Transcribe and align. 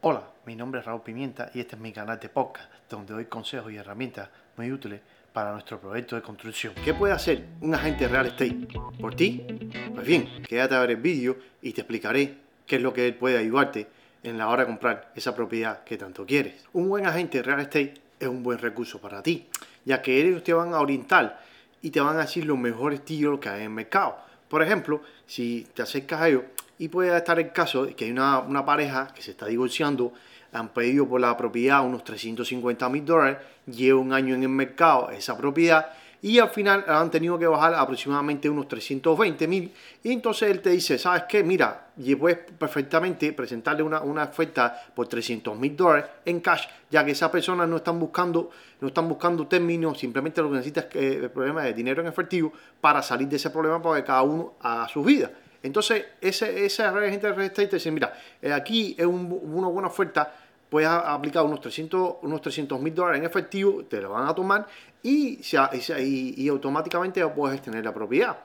Hola, 0.00 0.22
mi 0.46 0.54
nombre 0.54 0.78
es 0.78 0.86
Raúl 0.86 1.02
Pimienta 1.02 1.50
y 1.52 1.58
este 1.58 1.74
es 1.74 1.82
mi 1.82 1.90
canal 1.90 2.20
de 2.20 2.28
podcast 2.28 2.70
donde 2.88 3.14
doy 3.14 3.24
consejos 3.24 3.72
y 3.72 3.78
herramientas 3.78 4.28
muy 4.56 4.70
útiles 4.70 5.00
para 5.32 5.50
nuestro 5.50 5.80
proyecto 5.80 6.14
de 6.14 6.22
construcción. 6.22 6.72
¿Qué 6.84 6.94
puede 6.94 7.12
hacer 7.12 7.44
un 7.60 7.74
agente 7.74 8.06
real 8.06 8.26
estate 8.26 8.68
por 9.00 9.16
ti? 9.16 9.44
Pues 9.92 10.06
bien, 10.06 10.44
quédate 10.48 10.76
a 10.76 10.80
ver 10.82 10.92
el 10.92 10.98
vídeo 10.98 11.36
y 11.60 11.72
te 11.72 11.80
explicaré 11.80 12.36
qué 12.64 12.76
es 12.76 12.82
lo 12.82 12.92
que 12.92 13.08
él 13.08 13.16
puede 13.16 13.38
ayudarte 13.38 13.88
en 14.22 14.38
la 14.38 14.46
hora 14.46 14.62
de 14.62 14.66
comprar 14.68 15.10
esa 15.16 15.34
propiedad 15.34 15.82
que 15.82 15.98
tanto 15.98 16.24
quieres. 16.24 16.64
Un 16.74 16.88
buen 16.88 17.04
agente 17.04 17.42
real 17.42 17.58
estate 17.58 17.94
es 18.20 18.28
un 18.28 18.44
buen 18.44 18.60
recurso 18.60 19.00
para 19.00 19.20
ti, 19.20 19.48
ya 19.84 20.00
que 20.00 20.16
ellos 20.16 20.44
te 20.44 20.52
van 20.52 20.74
a 20.74 20.80
orientar 20.80 21.40
y 21.82 21.90
te 21.90 22.00
van 22.00 22.16
a 22.18 22.20
decir 22.20 22.46
los 22.46 22.56
mejores 22.56 23.04
tiros 23.04 23.40
que 23.40 23.48
hay 23.48 23.58
en 23.58 23.64
el 23.64 23.70
mercado. 23.70 24.16
Por 24.48 24.62
ejemplo, 24.62 25.02
si 25.26 25.66
te 25.74 25.82
acercas 25.82 26.20
a 26.20 26.28
ellos 26.28 26.44
y 26.78 26.88
puede 26.88 27.16
estar 27.16 27.38
el 27.38 27.52
caso 27.52 27.86
de 27.86 27.94
que 27.94 28.06
hay 28.06 28.10
una, 28.12 28.38
una 28.40 28.64
pareja 28.64 29.08
que 29.14 29.22
se 29.22 29.32
está 29.32 29.46
divorciando, 29.46 30.12
han 30.52 30.68
pedido 30.68 31.06
por 31.06 31.20
la 31.20 31.36
propiedad 31.36 31.84
unos 31.84 32.04
350 32.04 32.88
mil 32.88 33.04
dólares, 33.04 33.38
lleva 33.66 34.00
un 34.00 34.12
año 34.12 34.34
en 34.34 34.42
el 34.42 34.48
mercado 34.48 35.10
esa 35.10 35.36
propiedad 35.36 35.86
y 36.20 36.38
al 36.38 36.50
final 36.50 36.84
han 36.88 37.10
tenido 37.10 37.38
que 37.38 37.46
bajar 37.46 37.74
aproximadamente 37.74 38.48
unos 38.48 38.66
320 38.66 39.46
mil 39.46 39.72
y 40.02 40.12
entonces 40.12 40.50
él 40.50 40.60
te 40.60 40.70
dice, 40.70 40.98
¿sabes 40.98 41.24
qué? 41.28 41.44
Mira, 41.44 41.88
puedes 42.18 42.38
perfectamente 42.58 43.32
presentarle 43.32 43.82
una, 43.82 44.00
una 44.00 44.24
oferta 44.24 44.86
por 44.94 45.06
300 45.06 45.56
mil 45.56 45.76
dólares 45.76 46.06
en 46.24 46.40
cash, 46.40 46.66
ya 46.90 47.04
que 47.04 47.12
esas 47.12 47.30
personas 47.30 47.68
no 47.68 47.76
están 47.76 48.00
buscando, 48.00 48.50
no 48.80 48.88
están 48.88 49.08
buscando 49.08 49.46
términos, 49.46 49.98
simplemente 49.98 50.40
lo 50.40 50.48
que 50.48 50.56
necesitas 50.56 50.84
es 50.84 50.90
que 50.90 51.14
el 51.16 51.30
problema 51.30 51.62
de 51.62 51.74
dinero 51.74 52.02
en 52.02 52.08
efectivo 52.08 52.52
para 52.80 53.02
salir 53.02 53.28
de 53.28 53.36
ese 53.36 53.50
problema 53.50 53.80
porque 53.80 54.02
cada 54.02 54.22
uno 54.22 54.54
haga 54.60 54.88
su 54.88 55.04
vida. 55.04 55.30
Entonces, 55.62 56.06
ese, 56.20 56.64
esa 56.64 56.92
gente 57.08 57.32
de 57.32 57.46
estate 57.46 57.68
te 57.68 57.76
dice, 57.76 57.90
mira, 57.90 58.12
eh, 58.40 58.52
aquí 58.52 58.94
es 58.98 59.06
una 59.06 59.68
buena 59.68 59.88
oferta, 59.88 60.32
puedes 60.70 60.88
aplicar 60.88 61.44
unos 61.44 61.60
300 61.60 62.16
unos 62.22 62.40
300 62.40 62.80
mil 62.80 62.94
dólares 62.94 63.20
en 63.20 63.26
efectivo, 63.26 63.84
te 63.84 64.00
lo 64.00 64.10
van 64.10 64.28
a 64.28 64.34
tomar 64.34 64.66
y, 65.02 65.40
y, 65.40 66.44
y 66.44 66.48
automáticamente 66.48 67.26
puedes 67.28 67.60
tener 67.60 67.84
la 67.84 67.92
propiedad. 67.92 68.38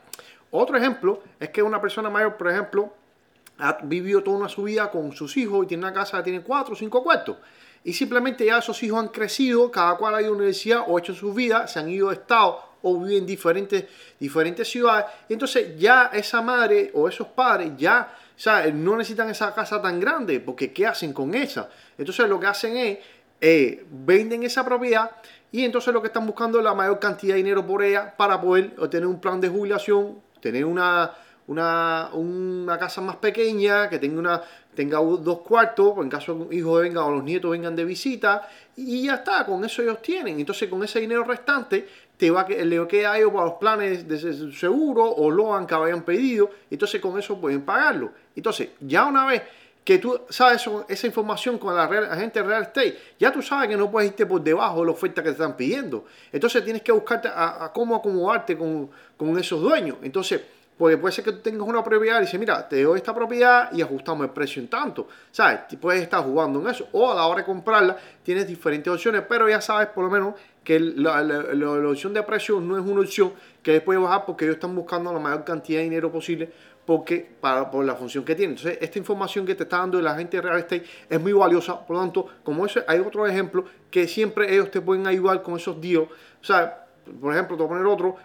Otro 0.52 0.78
ejemplo 0.78 1.22
es 1.40 1.50
que 1.50 1.62
una 1.62 1.82
persona 1.82 2.10
mayor, 2.10 2.38
por 2.38 2.50
ejemplo, 2.50 2.94
ha 3.60 3.78
vivido 3.84 4.24
toda 4.24 4.38
una 4.38 4.50
su 4.50 4.64
vida 4.64 4.90
con 4.90 5.12
sus 5.12 5.38
hijos 5.38 5.66
y 5.66 5.68
tiene 5.68 5.84
una 5.84 5.94
casa 5.94 6.24
tiene 6.24 6.42
cuatro 6.42 6.74
o 6.74 6.76
cinco 6.76 7.04
cuartos. 7.04 7.38
Y 7.84 7.94
simplemente 7.94 8.46
ya 8.46 8.60
esos 8.60 8.82
hijos 8.84 9.00
han 9.00 9.10
crecido, 9.10 9.70
cada 9.70 9.98
cual 9.98 10.16
ha 10.16 10.22
ido 10.22 10.32
a 10.32 10.36
universidad 10.36 10.86
o 10.88 10.98
hecho 10.98 11.14
su 11.14 11.34
vida, 11.34 11.68
se 11.68 11.80
han 11.80 11.90
ido 11.90 12.10
de 12.10 12.16
estado 12.16 12.73
o 12.84 13.00
viven 13.00 13.20
en 13.20 13.26
diferentes, 13.26 13.86
diferentes 14.20 14.68
ciudades. 14.68 15.06
entonces 15.28 15.78
ya 15.78 16.12
esa 16.14 16.42
madre 16.42 16.92
o 16.94 17.10
esos 17.10 17.28
padres 17.28 17.72
ya 17.78 18.16
no 18.74 18.98
necesitan 18.98 19.30
esa 19.30 19.54
casa 19.54 19.82
tan 19.82 20.00
grande 20.00 20.40
porque 20.40 20.72
¿qué 20.72 20.86
hacen 20.86 21.14
con 21.14 21.34
esa? 21.34 21.70
Entonces 21.98 22.28
lo 22.28 22.40
que 22.40 22.48
hacen 22.48 22.78
es 22.78 22.98
eh, 23.42 23.86
venden 23.90 24.44
esa 24.44 24.64
propiedad 24.64 25.12
y 25.52 25.64
entonces 25.64 25.94
lo 25.94 26.02
que 26.02 26.08
están 26.08 26.26
buscando 26.26 26.60
es 26.60 26.64
la 26.64 26.74
mayor 26.74 27.00
cantidad 27.00 27.34
de 27.34 27.38
dinero 27.38 27.66
por 27.66 27.84
ella 27.84 28.14
para 28.16 28.40
poder 28.40 28.74
obtener 28.78 29.08
un 29.08 29.20
plan 29.20 29.40
de 29.40 29.50
jubilación, 29.50 30.20
tener 30.42 30.66
una, 30.66 31.12
una, 31.48 32.10
una 32.14 32.78
casa 32.78 33.02
más 33.02 33.18
pequeña, 33.18 33.90
que 33.90 34.00
tenga, 34.00 34.20
una, 34.20 34.42
tenga 34.76 35.00
dos 35.00 35.40
cuartos, 35.40 35.98
en 35.98 36.10
caso 36.10 36.34
de 36.34 36.42
un 36.44 36.54
hijo 36.54 36.74
venga 36.76 37.04
o 37.06 37.12
los 37.12 37.24
nietos 37.24 37.52
vengan 37.52 37.76
de 37.76 37.86
visita, 37.86 38.48
y 38.76 39.06
ya 39.06 39.16
está, 39.16 39.46
con 39.46 39.64
eso 39.66 39.82
ellos 39.82 40.02
tienen. 40.02 40.40
Entonces 40.40 40.70
con 40.70 40.84
ese 40.84 41.00
dinero 41.00 41.24
restante 41.24 41.88
te 42.18 42.32
va 42.32 42.48
le 42.48 42.88
queda 42.88 43.14
a 43.14 43.18
ellos 43.18 43.32
para 43.32 43.46
los 43.46 43.56
planes 43.56 44.08
de 44.08 44.54
seguro 44.54 45.04
o 45.04 45.30
lo 45.30 45.54
han 45.54 45.68
que 45.68 45.74
habían 45.74 46.04
pedido, 46.04 46.50
entonces 46.70 47.02
con 47.02 47.18
eso 47.20 47.40
pueden 47.40 47.62
pagarlo. 47.62 48.12
Entonces, 48.36 48.70
ya 48.80 49.06
una 49.06 49.26
vez 49.26 49.42
que 49.84 49.98
tú 49.98 50.22
sabes 50.30 50.66
esa 50.88 51.08
información 51.08 51.58
con 51.58 51.76
la 51.76 51.84
agente 51.84 52.42
real 52.42 52.64
estate, 52.64 52.98
ya 53.20 53.32
tú 53.32 53.42
sabes 53.42 53.68
que 53.70 53.76
no 53.76 53.92
puedes 53.92 54.12
irte 54.12 54.26
por 54.26 54.42
debajo 54.42 54.80
de 54.80 54.86
la 54.86 54.92
oferta 54.94 55.22
que 55.22 55.30
te 55.30 55.34
están 55.34 55.58
pidiendo. 55.58 56.06
Entonces 56.32 56.64
tienes 56.64 56.82
que 56.82 56.92
buscarte 56.92 57.28
a, 57.28 57.70
cómo 57.74 57.96
acomodarte 57.96 58.58
con, 58.58 58.90
con, 59.18 59.38
esos 59.38 59.62
dueños. 59.62 59.98
Entonces, 60.02 60.42
porque 60.78 60.98
puede 60.98 61.14
ser 61.14 61.24
que 61.24 61.32
tú 61.32 61.40
tengas 61.40 61.68
una 61.68 61.84
propiedad 61.84 62.18
y 62.18 62.22
dices, 62.22 62.40
mira, 62.40 62.68
te 62.68 62.82
doy 62.82 62.98
esta 62.98 63.14
propiedad 63.14 63.72
y 63.72 63.82
ajustamos 63.82 64.26
el 64.26 64.32
precio 64.32 64.62
en 64.62 64.68
tanto. 64.68 65.08
¿Sabes? 65.32 65.60
Puedes 65.80 66.02
estar 66.02 66.24
jugando 66.24 66.60
en 66.62 66.68
eso. 66.68 66.88
O 66.94 67.12
a 67.12 67.16
la 67.16 67.26
hora 67.26 67.40
de 67.40 67.46
comprarla 67.46 67.96
tienes 68.24 68.48
diferentes 68.48 68.92
opciones, 68.92 69.24
pero 69.28 69.48
ya 69.48 69.62
sabes 69.62 69.88
por 69.90 70.04
lo 70.06 70.10
menos 70.10 70.34
que 70.64 70.80
la, 70.80 71.22
opción 71.90 72.14
de 72.14 72.24
precio 72.24 72.60
no 72.60 72.78
es 72.78 72.84
una 72.84 73.02
opción 73.02 73.34
que 73.62 73.74
después 73.74 74.00
bajar 74.00 74.26
porque 74.26 74.46
ellos 74.46 74.56
están 74.56 74.76
buscando 74.76 75.14
la 75.14 75.20
mayor 75.20 75.44
cantidad 75.44 75.80
de 75.80 75.84
dinero 75.84 76.12
posible 76.12 76.52
porque 76.86 77.26
para, 77.40 77.70
por 77.70 77.86
la 77.86 77.96
función 77.96 78.26
que 78.26 78.36
tiene. 78.36 78.54
Entonces, 78.54 78.78
esta 78.82 79.00
información 79.00 79.46
que 79.46 79.56
te 79.56 79.64
está 79.64 79.78
dando 79.78 80.02
la 80.02 80.16
gente 80.16 80.38
de 80.38 80.44
real 80.44 80.60
estate 80.60 80.84
es 81.10 81.22
muy 81.22 81.32
valiosa. 81.34 81.86
Por 81.86 81.96
lo 81.96 82.02
tanto, 82.02 82.28
como 82.44 82.66
eso, 82.66 82.82
hay 82.88 83.00
otro 83.00 83.26
ejemplo 83.26 83.66
que 83.90 84.08
siempre 84.08 84.54
ellos 84.54 84.70
te 84.72 84.82
pueden 84.82 85.08
ayudar 85.08 85.42
con 85.44 85.56
esos 85.56 85.80
deals. 85.80 86.10
O 86.42 86.46
sea, 86.46 86.86
por 87.22 87.34
ejemplo, 87.34 87.56
te 87.56 87.64
voy 87.64 87.68
a 87.68 87.70
poner 87.70 87.86
otro. 87.86 88.18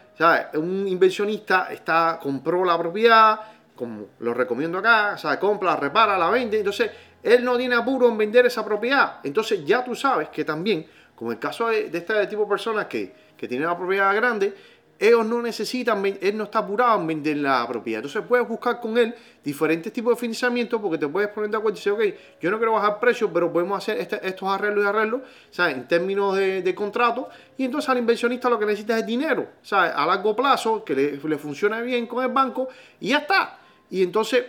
Un 0.54 0.88
inversionista 0.88 1.68
está, 1.70 2.18
compró 2.20 2.64
la 2.64 2.76
propiedad, 2.76 3.40
como 3.74 4.06
lo 4.18 4.34
recomiendo 4.34 4.78
acá, 4.78 5.12
o 5.14 5.18
sea, 5.18 5.38
compra, 5.38 5.76
repara, 5.76 6.18
la 6.18 6.30
vende. 6.30 6.58
Entonces, 6.58 6.90
él 7.22 7.44
no 7.44 7.56
tiene 7.56 7.76
apuro 7.76 8.08
en 8.08 8.18
vender 8.18 8.46
esa 8.46 8.64
propiedad. 8.64 9.20
Entonces, 9.22 9.64
ya 9.64 9.84
tú 9.84 9.94
sabes 9.94 10.28
que 10.30 10.44
también, 10.44 10.86
como 11.14 11.30
el 11.30 11.38
caso 11.38 11.68
de, 11.68 11.88
de 11.90 11.98
este 11.98 12.26
tipo 12.26 12.42
de 12.42 12.48
personas 12.48 12.86
que, 12.86 13.14
que 13.36 13.46
tienen 13.46 13.68
la 13.68 13.76
propiedad 13.76 14.14
grande, 14.14 14.54
ellos 14.98 15.24
no 15.24 15.40
necesitan, 15.40 16.04
él 16.04 16.36
no 16.36 16.44
está 16.44 16.58
apurado 16.58 17.00
en 17.00 17.06
vender 17.06 17.36
la 17.36 17.66
propiedad. 17.68 18.00
Entonces 18.00 18.22
puedes 18.28 18.46
buscar 18.48 18.80
con 18.80 18.98
él 18.98 19.14
diferentes 19.44 19.92
tipos 19.92 20.14
de 20.14 20.20
financiamiento 20.20 20.80
porque 20.80 20.98
te 20.98 21.06
puedes 21.06 21.30
poner 21.30 21.50
de 21.50 21.56
acuerdo 21.56 21.76
y 21.76 21.78
decir, 21.78 21.92
ok, 21.92 22.40
yo 22.40 22.50
no 22.50 22.56
quiero 22.58 22.72
bajar 22.72 22.98
precio, 22.98 23.32
pero 23.32 23.52
podemos 23.52 23.78
hacer 23.78 23.98
este, 23.98 24.26
estos 24.26 24.48
arreglos 24.48 24.84
y 24.84 24.88
arreglos, 24.88 25.20
¿sabes? 25.50 25.76
En 25.76 25.86
términos 25.86 26.36
de, 26.36 26.74
contrato. 26.74 27.28
Y 27.56 27.64
entonces 27.64 27.88
al 27.88 27.98
inversionista 27.98 28.50
lo 28.50 28.58
que 28.58 28.66
necesita 28.66 28.98
es 28.98 29.06
dinero, 29.06 29.48
¿sabes? 29.62 29.92
A 29.94 30.04
largo 30.04 30.34
plazo, 30.34 30.84
que 30.84 30.94
le, 30.94 31.16
le 31.16 31.38
funcione 31.38 31.80
bien 31.82 32.06
con 32.06 32.24
el 32.24 32.32
banco 32.32 32.68
y 32.98 33.10
ya 33.10 33.18
está. 33.18 33.58
Y 33.90 34.02
entonces, 34.02 34.44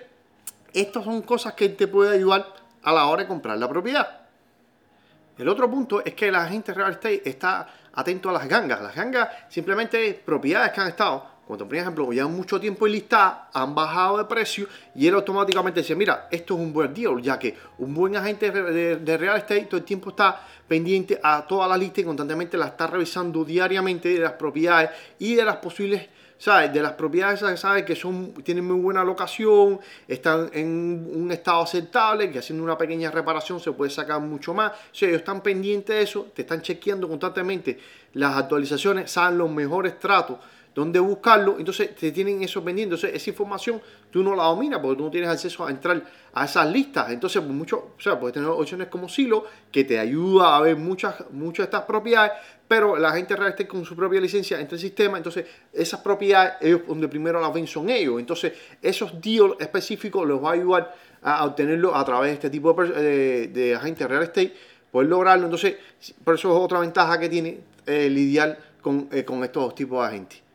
estas 0.74 1.04
son 1.04 1.22
cosas 1.22 1.54
que 1.54 1.70
te 1.70 1.88
puede 1.88 2.16
ayudar 2.16 2.48
a 2.82 2.92
la 2.92 3.06
hora 3.06 3.22
de 3.22 3.28
comprar 3.28 3.58
la 3.58 3.70
propiedad. 3.70 4.29
El 5.40 5.48
otro 5.48 5.72
punto 5.72 6.04
es 6.04 6.14
que 6.16 6.30
la 6.30 6.46
gente 6.48 6.74
real 6.74 6.92
estate 6.92 7.22
está 7.24 7.66
atento 7.94 8.30
a 8.30 8.34
las 8.34 8.46
gangas. 8.46 8.82
Las 8.82 8.94
gangas 8.94 9.30
simplemente 9.48 10.22
propiedades 10.26 10.74
que 10.74 10.82
han 10.82 10.90
estado, 10.90 11.26
cuando 11.48 11.66
por 11.66 11.78
ejemplo 11.78 12.12
llevan 12.12 12.36
mucho 12.36 12.60
tiempo 12.60 12.86
en 12.86 12.92
lista, 12.92 13.48
han 13.54 13.74
bajado 13.74 14.18
de 14.18 14.26
precio 14.26 14.68
y 14.94 15.08
él 15.08 15.14
automáticamente 15.16 15.80
dice, 15.80 15.96
mira, 15.96 16.28
esto 16.30 16.56
es 16.56 16.60
un 16.60 16.74
buen 16.74 16.94
deal, 16.94 17.22
ya 17.22 17.40
que 17.40 17.56
un 17.78 17.94
buen 17.94 18.18
agente 18.18 18.52
de, 18.52 19.18
real 19.18 19.38
estate 19.38 19.62
todo 19.62 19.78
el 19.78 19.86
tiempo 19.86 20.10
está 20.10 20.46
pendiente 20.68 21.18
a 21.24 21.48
toda 21.48 21.70
la 21.70 21.78
lista 21.78 22.02
y 22.02 22.04
constantemente 22.04 22.58
la 22.58 22.68
está 22.68 22.88
revisando 22.88 23.46
diariamente 23.46 24.10
de 24.10 24.20
las 24.20 24.34
propiedades 24.34 24.90
y 25.20 25.36
de 25.36 25.46
las 25.46 25.56
posibles 25.56 26.06
De 26.46 26.82
las 26.82 26.94
propiedades, 26.94 27.42
¿sabes? 27.60 27.84
Que 27.84 27.98
son, 27.98 28.34
tienen 28.44 28.66
muy 28.66 28.80
buena 28.80 29.04
locación, 29.04 29.78
están 30.08 30.50
en 30.54 31.12
un 31.14 31.30
estado 31.34 31.62
aceptable, 31.64 32.32
que 32.32 32.40
haciendo 32.40 32.64
una 32.64 32.78
pequeña 32.78 33.12
reparación 33.12 33.60
se 33.60 33.74
puede 33.74 33.92
sacar 33.92 34.22
mucho 34.22 34.54
más. 34.54 34.72
O 34.72 34.76
sea, 34.94 35.10
ellos 35.10 35.20
están 35.20 35.42
pendientes 35.42 35.96
de 35.96 36.02
eso, 36.02 36.28
te 36.34 36.44
están 36.44 36.62
chequeando 36.62 37.10
constantemente 37.10 37.78
las 38.14 38.38
actualizaciones, 38.38 39.12
saben 39.12 39.38
los 39.38 39.52
mejores 39.52 40.00
tratos 40.00 40.38
dónde 40.80 41.00
buscarlo, 41.00 41.58
entonces 41.60 41.96
te 41.96 42.12
tienen 42.12 42.42
eso 42.42 42.64
pendiente. 42.64 42.96
Entonces, 42.96 43.22
esa 43.22 43.30
información 43.30 43.82
tú 44.10 44.24
no 44.24 44.36
la 44.36 44.44
dominas 44.44 44.80
porque 44.80 44.98
tú 44.98 45.04
no 45.04 45.12
tienes 45.12 45.30
acceso 45.30 45.66
a 45.66 45.70
entrar 45.70 46.04
a 46.34 46.46
esas 46.46 46.72
listas. 46.72 47.12
Entonces, 47.12 47.42
pues 47.42 47.54
mucho, 47.54 47.94
o 47.98 48.02
sea, 48.02 48.20
puedes 48.20 48.34
tener 48.34 48.50
opciones 48.50 48.88
como 48.88 49.10
Silo 49.10 49.46
que 49.72 49.84
te 49.84 50.00
ayuda 50.00 50.58
a 50.58 50.62
ver 50.62 50.76
muchas, 50.78 51.30
muchas 51.32 51.66
de 51.66 51.76
estas 51.76 51.84
propiedades, 51.84 52.32
pero 52.68 52.98
la 52.98 53.12
gente 53.12 53.36
real 53.36 53.50
esté 53.50 53.68
con 53.68 53.84
su 53.84 53.96
propia 53.96 54.22
licencia 54.22 54.60
entre 54.60 54.76
el 54.76 54.82
sistema. 54.82 55.18
Entonces, 55.18 55.46
esas 55.74 56.00
propiedades, 56.02 56.54
ellos 56.62 56.82
donde 56.88 57.08
primero 57.08 57.42
las 57.42 57.54
ven 57.54 57.68
son 57.68 57.90
ellos. 57.90 58.20
Entonces, 58.20 58.54
esos 58.82 59.20
deals 59.22 59.56
específicos 59.60 60.28
los 60.28 60.44
va 60.44 60.52
a 60.52 60.54
ayudar 60.54 60.96
a 61.22 61.46
obtenerlo 61.46 61.96
a 61.96 62.06
través 62.06 62.30
de 62.30 62.34
este 62.36 62.50
tipo 62.50 62.74
de, 62.74 63.48
de, 63.48 63.76
agentes 63.76 64.08
real 64.08 64.24
estate, 64.24 64.54
poder 64.92 65.10
lograrlo. 65.10 65.46
Entonces, 65.46 65.76
por 66.24 66.36
eso 66.36 66.50
es 66.50 66.64
otra 66.64 66.80
ventaja 66.80 67.20
que 67.20 67.28
tiene 67.28 67.60
eh, 67.86 68.10
lidiar 68.10 68.58
con, 68.82 69.10
eh, 69.12 69.26
con 69.26 69.44
estos 69.44 69.76
tipos 69.76 70.02
de 70.02 70.08
agentes. 70.08 70.49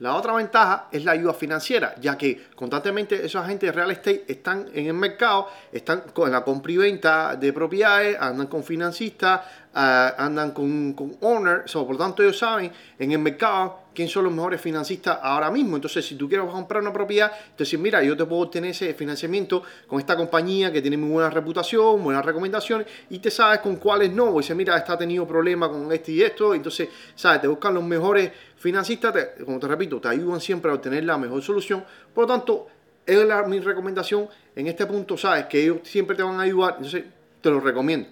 La 0.00 0.14
otra 0.14 0.32
ventaja 0.32 0.88
es 0.90 1.04
la 1.04 1.12
ayuda 1.12 1.34
financiera, 1.34 1.94
ya 2.00 2.16
que 2.16 2.48
constantemente 2.56 3.16
esos 3.16 3.44
agentes 3.44 3.68
de 3.68 3.72
real 3.72 3.90
estate 3.90 4.24
están 4.28 4.66
en 4.72 4.86
el 4.86 4.94
mercado, 4.94 5.48
están 5.70 6.04
con 6.14 6.32
la 6.32 6.42
compra 6.42 6.72
y 6.72 6.76
venta 6.78 7.36
de 7.36 7.52
propiedades, 7.52 8.16
andan 8.18 8.46
con 8.46 8.64
financistas, 8.64 9.42
ah, 9.74 10.14
andan 10.16 10.52
con, 10.52 10.94
con 10.94 11.18
owners, 11.20 11.70
por 11.74 11.90
lo 11.90 11.98
tanto 11.98 12.22
ellos 12.22 12.38
saben 12.38 12.72
en 12.98 13.12
el 13.12 13.18
mercado 13.18 13.89
quién 13.94 14.08
son 14.08 14.24
los 14.24 14.32
mejores 14.32 14.60
financistas 14.60 15.18
ahora 15.22 15.50
mismo. 15.50 15.76
Entonces, 15.76 16.06
si 16.06 16.14
tú 16.14 16.28
quieres 16.28 16.48
comprar 16.50 16.82
una 16.82 16.92
propiedad, 16.92 17.32
entonces 17.50 17.78
mira, 17.78 18.02
yo 18.02 18.16
te 18.16 18.24
puedo 18.24 18.42
obtener 18.42 18.70
ese 18.70 18.94
financiamiento 18.94 19.62
con 19.86 19.98
esta 19.98 20.16
compañía 20.16 20.72
que 20.72 20.80
tiene 20.80 20.96
muy 20.96 21.10
buena 21.10 21.30
reputación, 21.30 22.02
buenas 22.02 22.24
recomendaciones, 22.24 22.86
y 23.10 23.18
te 23.18 23.30
sabes 23.30 23.60
con 23.60 23.76
cuáles 23.76 24.12
no. 24.12 24.26
O 24.26 24.38
dice, 24.38 24.54
mira, 24.54 24.76
esta 24.76 24.94
ha 24.94 24.98
tenido 24.98 25.26
problemas 25.26 25.70
con 25.70 25.92
este 25.92 26.12
y 26.12 26.22
esto, 26.22 26.54
entonces, 26.54 26.88
sabes, 27.14 27.40
te 27.40 27.48
buscan 27.48 27.74
los 27.74 27.84
mejores 27.84 28.30
financistas, 28.56 29.14
como 29.44 29.58
te 29.58 29.66
repito, 29.66 30.00
te 30.00 30.08
ayudan 30.08 30.40
siempre 30.40 30.70
a 30.70 30.74
obtener 30.74 31.04
la 31.04 31.18
mejor 31.18 31.42
solución. 31.42 31.84
Por 32.14 32.24
lo 32.24 32.28
tanto, 32.28 32.66
es 33.06 33.18
mi 33.48 33.58
recomendación 33.60 34.28
en 34.54 34.66
este 34.66 34.86
punto, 34.86 35.16
sabes, 35.16 35.46
que 35.46 35.62
ellos 35.62 35.78
siempre 35.82 36.14
te 36.14 36.22
van 36.22 36.38
a 36.38 36.42
ayudar. 36.42 36.74
Entonces, 36.76 37.04
te 37.40 37.50
lo 37.50 37.58
recomiendo. 37.58 38.08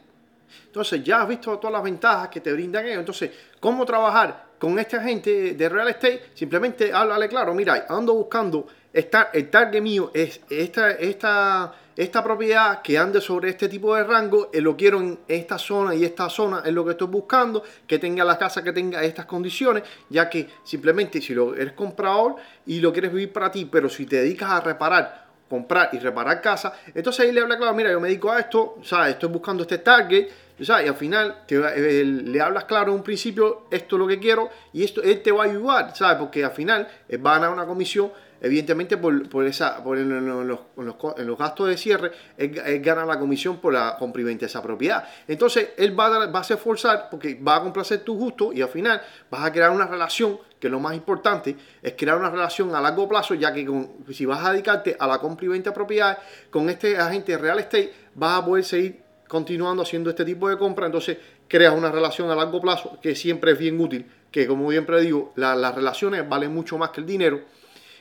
Entonces 0.65 1.05
ya 1.05 1.23
has 1.23 1.29
visto 1.29 1.59
todas 1.59 1.73
las 1.73 1.83
ventajas 1.83 2.29
que 2.29 2.41
te 2.41 2.53
brindan 2.53 2.87
ellos. 2.87 3.01
Entonces, 3.01 3.31
¿cómo 3.61 3.85
trabajar 3.85 4.48
con 4.59 4.79
esta 4.79 5.03
gente 5.03 5.55
de 5.55 5.69
real 5.69 5.89
estate? 5.89 6.31
Simplemente 6.35 6.93
háblale 6.93 7.29
claro, 7.29 7.55
mira, 7.55 7.87
ando 7.89 8.15
buscando, 8.15 8.67
está, 8.93 9.31
el 9.33 9.51
target 9.51 9.81
mío 9.81 10.11
es 10.15 10.41
esta, 10.51 10.93
esta, 10.93 11.73
esta 11.97 12.25
propiedad 12.25 12.83
que 12.83 12.99
ande 12.99 13.21
sobre 13.21 13.51
este 13.51 13.69
tipo 13.69 13.95
de 13.95 14.05
rango, 14.05 14.51
eh, 14.53 14.61
lo 14.61 14.77
quiero 14.77 15.01
en 15.01 15.19
esta 15.29 15.59
zona 15.59 15.95
y 15.95 16.05
esta 16.05 16.29
zona 16.29 16.63
es 16.65 16.73
lo 16.73 16.85
que 16.85 16.93
estoy 16.93 17.09
buscando, 17.09 17.63
que 17.87 17.99
tenga 17.99 18.25
la 18.25 18.39
casa 18.39 18.63
que 18.63 18.73
tenga 18.73 19.03
estas 19.03 19.27
condiciones, 19.27 19.83
ya 20.09 20.29
que 20.29 20.49
simplemente 20.65 21.21
si 21.21 21.35
lo 21.35 21.55
eres 21.55 21.73
comprador 21.73 22.37
y 22.67 22.81
lo 22.81 22.93
quieres 22.93 23.13
vivir 23.13 23.33
para 23.33 23.51
ti, 23.51 23.65
pero 23.65 23.89
si 23.89 24.07
te 24.07 24.17
dedicas 24.17 24.51
a 24.51 24.61
reparar 24.61 25.29
comprar 25.49 25.91
y 25.93 25.99
reparar 25.99 26.41
casa. 26.41 26.75
Entonces 26.95 27.25
ahí 27.25 27.33
le 27.33 27.41
habla 27.41 27.57
claro, 27.57 27.75
mira, 27.75 27.91
yo 27.91 28.01
me 28.01 28.09
dedico 28.09 28.31
a 28.31 28.41
esto, 28.41 28.79
¿sabes? 28.83 29.15
Estoy 29.15 29.31
buscando 29.31 29.63
este 29.63 29.79
target, 29.79 30.29
¿sabes? 30.65 30.87
Y 30.87 30.89
al 30.89 30.97
final 30.97 31.43
eh, 31.49 32.05
le 32.05 32.41
hablas 32.41 32.65
claro 32.65 32.93
en 32.93 32.99
un 32.99 33.03
principio, 33.03 33.67
esto 33.71 33.97
es 33.97 34.01
lo 34.01 34.07
que 34.07 34.19
quiero 34.19 34.49
y 34.73 34.85
esto 34.85 35.03
él 35.03 35.23
te 35.23 35.33
va 35.33 35.45
a 35.45 35.47
ayudar, 35.47 35.97
¿sabes? 35.97 36.19
Porque 36.19 36.45
al 36.45 36.53
final 36.53 36.89
va 37.25 37.33
a 37.33 37.35
ganar 37.35 37.51
una 37.51 37.67
comisión, 37.67 38.11
evidentemente 38.41 38.97
por, 38.97 39.45
esa, 39.47 39.83
por 39.83 39.99
en, 39.99 40.27
los, 40.47 41.39
gastos 41.39 41.69
de 41.69 41.77
cierre, 41.77 42.13
él, 42.37 42.81
gana 42.81 43.05
la 43.05 43.19
comisión 43.19 43.59
por 43.59 43.73
la 43.75 43.97
compra 43.99 44.23
de 44.23 44.39
esa 44.41 44.63
propiedad. 44.63 45.09
Entonces 45.27 45.71
él 45.77 45.99
va 45.99 46.07
a, 46.07 46.27
va 46.27 46.41
a 46.41 46.43
esforzar 46.43 47.09
porque 47.11 47.35
va 47.35 47.57
a 47.57 47.63
complacer 47.63 48.01
tu 48.01 48.17
gusto 48.17 48.53
y 48.53 48.63
al 48.63 48.69
final 48.69 49.01
vas 49.31 49.45
a 49.45 49.53
crear 49.53 49.71
una 49.71 49.87
relación 49.87 50.39
que 50.59 50.69
lo 50.69 50.81
más 50.81 50.95
importante 50.95 51.57
es 51.81 51.95
crear 51.97 52.19
una 52.19 52.31
relación 52.31 52.75
a 52.75 52.81
largo 52.81 53.09
plazo, 53.09 53.35
ya 53.35 53.53
que 53.53 53.67
si 54.13 54.27
vas 54.27 54.45
a 54.45 54.53
dedicarte 54.53 54.97
a 54.99 55.07
la 55.07 55.19
compra 55.19 55.47
y 55.47 55.49
venta 55.49 55.71
de 55.71 55.75
propiedades, 55.75 56.19
con 56.51 56.69
este 56.69 56.99
agente 56.99 57.33
de 57.33 57.39
real 57.39 57.59
estate 57.59 57.93
vas 58.15 58.43
a 58.43 58.45
poder 58.45 58.65
seguir 58.65 59.08
continuando 59.29 59.83
haciendo 59.83 60.11
este 60.11 60.25
tipo 60.25 60.49
de 60.49 60.59
compra, 60.59 60.87
entonces 60.87 61.19
creas 61.47 61.77
una 61.77 61.93
relación 61.93 62.31
a 62.31 62.35
largo 62.35 62.61
plazo 62.61 62.99
que 63.01 63.15
siempre 63.15 63.53
es 63.53 63.59
bien 63.59 63.81
útil, 63.81 64.07
que 64.33 64.47
como 64.47 64.71
siempre 64.71 65.01
digo, 65.01 65.33
las 65.37 65.75
relaciones 65.75 66.29
valen 66.29 66.53
mucho 66.53 66.77
más 66.79 66.91
que 66.91 67.01
el 67.01 67.07
dinero, 67.07 67.43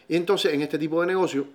y 0.08 0.16
entonces 0.16 0.54
en 0.54 0.62
este 0.62 0.80
tipo 0.80 1.02
de 1.02 1.08
negocio 1.08 1.48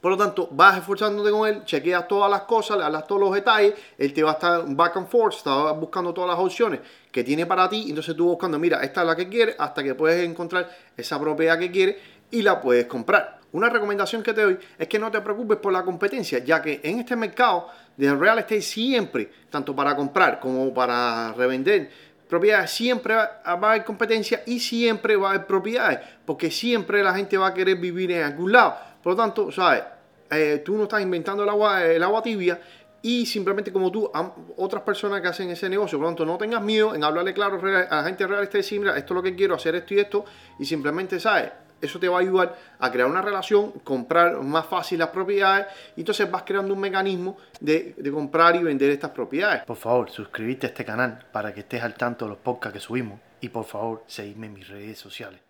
por 0.00 0.12
lo 0.12 0.18
tanto, 0.18 0.48
vas 0.52 0.78
esforzándote 0.78 1.30
con 1.30 1.48
él, 1.48 1.64
chequeas 1.64 2.06
todas 2.06 2.30
las 2.30 2.42
cosas, 2.42 2.78
le 2.78 2.84
hablas 2.84 3.06
todos 3.06 3.20
los 3.20 3.34
detalles, 3.34 3.74
él 3.98 4.12
te 4.12 4.22
va 4.22 4.30
a 4.30 4.34
estar 4.34 4.64
back 4.68 4.96
and 4.98 5.08
forth, 5.08 5.34
está 5.34 5.72
buscando 5.72 6.14
todas 6.14 6.30
las 6.30 6.38
opciones 6.38 6.78
que 7.10 7.24
tiene 7.24 7.46
para 7.46 7.68
ti, 7.68 7.86
entonces 7.88 8.14
tú 8.14 8.26
buscando, 8.26 8.58
mira, 8.58 8.82
esta 8.82 9.00
es 9.00 9.06
la 9.08 9.16
que 9.16 9.28
quieres, 9.28 9.56
hasta 9.58 9.82
que 9.82 9.94
puedes 9.96 10.24
encontrar 10.24 10.70
esa 10.96 11.18
propiedad 11.18 11.58
que 11.58 11.70
quieres 11.70 11.96
y 12.30 12.42
la 12.42 12.60
puedes 12.60 12.86
comprar. 12.86 13.40
Una 13.56 13.70
recomendación 13.70 14.22
que 14.22 14.34
te 14.34 14.42
doy 14.42 14.58
es 14.78 14.86
que 14.86 14.98
no 14.98 15.10
te 15.10 15.18
preocupes 15.22 15.56
por 15.56 15.72
la 15.72 15.82
competencia, 15.82 16.40
ya 16.40 16.60
que 16.60 16.78
en 16.82 16.98
este 16.98 17.16
mercado 17.16 17.68
de 17.96 18.14
real 18.14 18.38
estate 18.38 18.60
siempre, 18.60 19.30
tanto 19.48 19.74
para 19.74 19.96
comprar 19.96 20.38
como 20.38 20.74
para 20.74 21.32
revender, 21.32 21.90
propiedades, 22.28 22.70
siempre 22.70 23.14
va 23.14 23.40
a 23.42 23.52
haber 23.52 23.82
competencia 23.82 24.42
y 24.44 24.60
siempre 24.60 25.16
va 25.16 25.28
a 25.28 25.30
haber 25.32 25.46
propiedades, 25.46 26.00
porque 26.26 26.50
siempre 26.50 27.02
la 27.02 27.14
gente 27.14 27.38
va 27.38 27.46
a 27.46 27.54
querer 27.54 27.78
vivir 27.78 28.12
en 28.12 28.24
algún 28.24 28.52
lado. 28.52 28.76
Por 29.02 29.14
lo 29.14 29.16
tanto, 29.16 29.50
¿sabes? 29.50 29.84
Eh, 30.30 30.60
tú 30.62 30.76
no 30.76 30.82
estás 30.82 31.00
inventando 31.00 31.42
el 31.42 31.48
agua, 31.48 31.82
el 31.82 32.02
agua 32.02 32.22
tibia 32.22 32.60
y 33.00 33.24
simplemente 33.24 33.72
como 33.72 33.90
tú, 33.90 34.10
otras 34.58 34.82
personas 34.82 35.22
que 35.22 35.28
hacen 35.28 35.48
ese 35.48 35.70
negocio, 35.70 35.96
por 35.96 36.02
lo 36.04 36.08
tanto, 36.10 36.26
no 36.26 36.36
tengas 36.36 36.60
miedo 36.60 36.94
en 36.94 37.02
hablarle 37.02 37.32
claro 37.32 37.58
a 37.58 37.96
la 37.96 38.04
gente 38.04 38.26
real, 38.26 38.42
este 38.42 38.58
decir, 38.58 38.80
mira, 38.80 38.98
esto 38.98 39.14
es 39.14 39.16
lo 39.16 39.22
que 39.22 39.34
quiero, 39.34 39.54
hacer 39.54 39.76
esto 39.76 39.94
y 39.94 40.00
esto, 40.00 40.26
y 40.58 40.66
simplemente, 40.66 41.18
¿sabes? 41.18 41.52
Eso 41.80 41.98
te 41.98 42.08
va 42.08 42.18
a 42.18 42.20
ayudar 42.20 42.56
a 42.78 42.90
crear 42.90 43.08
una 43.08 43.22
relación, 43.22 43.72
comprar 43.84 44.40
más 44.42 44.66
fácil 44.66 44.98
las 44.98 45.08
propiedades 45.08 45.66
y 45.96 46.00
entonces 46.00 46.30
vas 46.30 46.42
creando 46.42 46.74
un 46.74 46.80
mecanismo 46.80 47.36
de, 47.60 47.94
de 47.96 48.10
comprar 48.10 48.56
y 48.56 48.62
vender 48.62 48.90
estas 48.90 49.10
propiedades. 49.10 49.64
Por 49.64 49.76
favor, 49.76 50.10
suscríbete 50.10 50.66
a 50.66 50.70
este 50.70 50.84
canal 50.84 51.26
para 51.32 51.52
que 51.52 51.60
estés 51.60 51.82
al 51.82 51.94
tanto 51.94 52.24
de 52.24 52.30
los 52.30 52.38
podcasts 52.38 52.74
que 52.74 52.80
subimos 52.80 53.20
y 53.40 53.48
por 53.48 53.64
favor, 53.64 54.04
seguidme 54.06 54.46
en 54.46 54.54
mis 54.54 54.68
redes 54.68 54.98
sociales. 54.98 55.40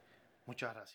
Muchas 0.47 0.75
gracias. 0.75 0.95